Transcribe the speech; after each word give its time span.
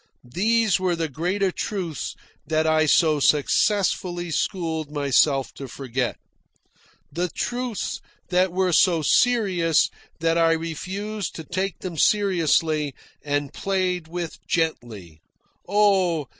These 0.33 0.79
were 0.79 0.95
the 0.95 1.07
greater 1.07 1.51
truths 1.51 2.15
that 2.47 2.65
I 2.65 2.87
so 2.87 3.19
successfully 3.19 4.31
schooled 4.31 4.89
myself 4.89 5.53
to 5.53 5.67
forget; 5.67 6.17
the 7.11 7.29
truths 7.29 8.01
that 8.29 8.51
were 8.51 8.73
so 8.73 9.03
serious 9.03 9.91
that 10.19 10.39
I 10.39 10.53
refused 10.53 11.35
to 11.35 11.43
take 11.43 11.81
them 11.81 11.97
seriously, 11.99 12.95
and 13.21 13.53
played 13.53 14.07
with 14.07 14.39
gently, 14.47 15.21
oh! 15.69 16.25